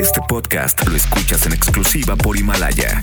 [0.00, 3.02] Este podcast lo escuchas en exclusiva por Himalaya.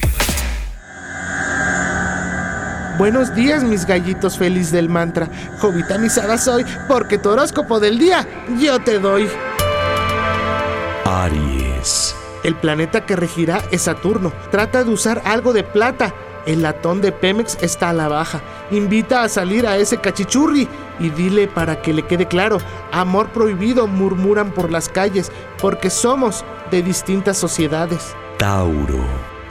[2.97, 5.29] Buenos días, mis gallitos feliz del mantra.
[5.59, 8.27] Jovita misada soy, porque tu horóscopo del día
[8.59, 9.29] yo te doy.
[11.05, 12.15] Aries.
[12.43, 14.33] El planeta que regirá es Saturno.
[14.51, 16.13] Trata de usar algo de plata.
[16.47, 18.41] El latón de Pemex está a la baja.
[18.71, 20.67] Invita a salir a ese cachichurri
[20.99, 22.57] y dile para que le quede claro,
[22.91, 28.15] amor prohibido murmuran por las calles, porque somos de distintas sociedades.
[28.37, 29.03] Tauro.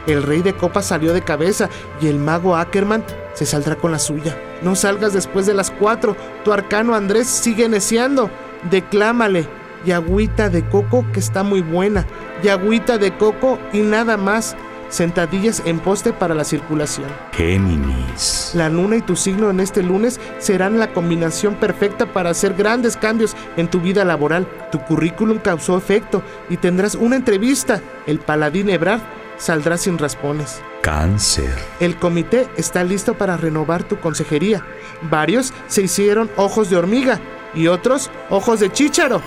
[0.06, 1.68] El rey de copas salió de cabeza
[2.00, 4.40] y el mago Ackerman se saldrá con la suya.
[4.62, 8.30] No salgas después de las cuatro, tu arcano Andrés sigue neciando.
[8.70, 9.46] Declámale,
[9.84, 12.06] y agüita de coco que está muy buena,
[12.42, 14.56] y agüita de coco y nada más.
[14.88, 17.08] Sentadillas en poste para la circulación.
[17.32, 18.52] Géminis.
[18.54, 22.96] La luna y tu signo en este lunes serán la combinación perfecta para hacer grandes
[22.96, 24.46] cambios en tu vida laboral.
[24.70, 27.80] Tu currículum causó efecto y tendrás una entrevista.
[28.06, 29.00] El paladín Ebrard
[29.38, 30.60] saldrá sin raspones.
[30.82, 31.52] Cáncer.
[31.80, 34.64] El comité está listo para renovar tu consejería.
[35.10, 37.20] Varios se hicieron ojos de hormiga
[37.54, 39.20] y otros ojos de chícharo.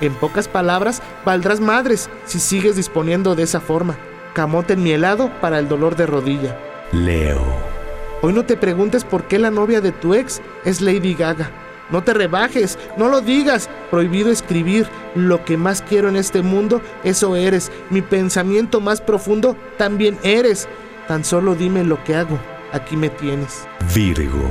[0.00, 3.96] En pocas palabras, valdrás madres si sigues disponiendo de esa forma.
[4.36, 6.60] Camote en mi helado para el dolor de rodilla.
[6.92, 7.40] Leo.
[8.20, 11.50] Hoy no te preguntes por qué la novia de tu ex es Lady Gaga.
[11.88, 13.70] No te rebajes, no lo digas.
[13.90, 14.88] Prohibido escribir.
[15.14, 17.72] Lo que más quiero en este mundo, eso eres.
[17.88, 20.68] Mi pensamiento más profundo, también eres.
[21.08, 22.38] Tan solo dime lo que hago.
[22.74, 23.66] Aquí me tienes.
[23.94, 24.50] Virgo.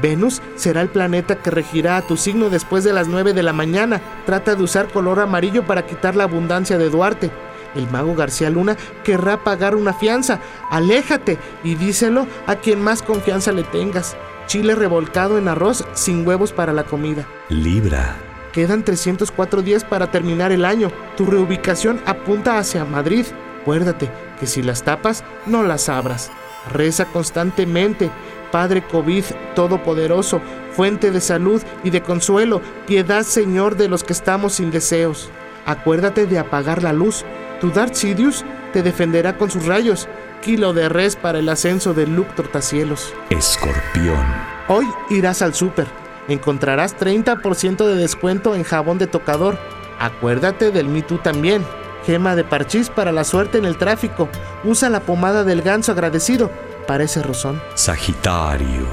[0.00, 3.52] Venus será el planeta que regirá a tu signo después de las 9 de la
[3.52, 4.00] mañana.
[4.24, 7.30] Trata de usar color amarillo para quitar la abundancia de Duarte.
[7.74, 10.40] El mago García Luna querrá pagar una fianza.
[10.70, 14.16] Aléjate y díselo a quien más confianza le tengas.
[14.46, 17.26] Chile revolcado en arroz sin huevos para la comida.
[17.48, 18.16] Libra.
[18.52, 20.92] Quedan 304 días para terminar el año.
[21.16, 23.24] Tu reubicación apunta hacia Madrid.
[23.62, 26.30] Acuérdate que si las tapas, no las abras.
[26.70, 28.10] Reza constantemente.
[28.50, 30.42] Padre COVID Todopoderoso,
[30.72, 35.30] fuente de salud y de consuelo, piedad Señor de los que estamos sin deseos.
[35.64, 37.24] Acuérdate de apagar la luz.
[37.62, 40.08] Tu Darth Sidious te defenderá con sus rayos.
[40.42, 43.14] Kilo de res para el ascenso de Luke Tortacielos.
[43.30, 44.26] Escorpión.
[44.66, 45.86] Hoy irás al súper.
[46.26, 49.56] Encontrarás 30% de descuento en jabón de tocador.
[50.00, 51.64] Acuérdate del Me Too también.
[52.04, 54.28] Gema de parchís para la suerte en el tráfico.
[54.64, 56.50] Usa la pomada del ganso agradecido.
[56.88, 57.62] Parece rozón.
[57.76, 58.88] Sagitario.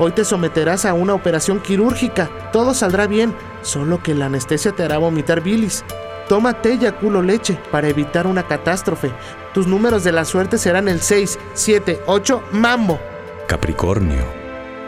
[0.00, 2.28] Hoy te someterás a una operación quirúrgica.
[2.52, 5.84] Todo saldrá bien, solo que la anestesia te hará vomitar bilis.
[6.28, 9.10] Toma té y culo leche para evitar una catástrofe.
[9.54, 13.00] Tus números de la suerte serán el 6, 7, 8, mambo.
[13.46, 14.24] Capricornio.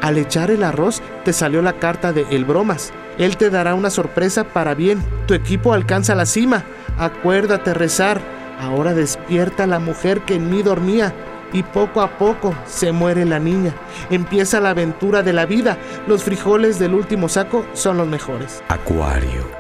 [0.02, 2.92] Al echar el arroz te salió la carta de El Bromas.
[3.18, 5.02] Él te dará una sorpresa para bien.
[5.26, 6.64] Tu equipo alcanza la cima.
[6.98, 8.20] Acuérdate rezar.
[8.60, 11.14] Ahora despierta la mujer que en mí dormía.
[11.52, 13.74] Y poco a poco se muere la niña.
[14.10, 15.78] Empieza la aventura de la vida.
[16.06, 18.62] Los frijoles del último saco son los mejores.
[18.68, 19.59] Acuario.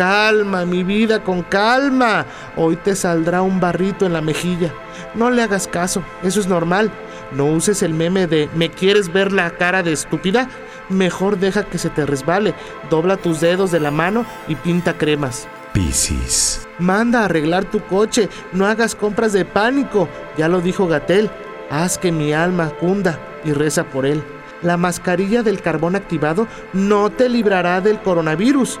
[0.00, 2.24] Calma, mi vida, con calma.
[2.56, 4.72] Hoy te saldrá un barrito en la mejilla.
[5.14, 6.90] No le hagas caso, eso es normal.
[7.32, 10.48] No uses el meme de ¿me quieres ver la cara de estúpida?
[10.88, 12.54] Mejor deja que se te resbale.
[12.88, 15.46] Dobla tus dedos de la mano y pinta cremas.
[15.74, 16.66] Piscis.
[16.78, 20.08] Manda a arreglar tu coche, no hagas compras de pánico.
[20.38, 21.30] Ya lo dijo Gatel.
[21.68, 24.24] Haz que mi alma cunda y reza por él.
[24.62, 28.80] La mascarilla del carbón activado no te librará del coronavirus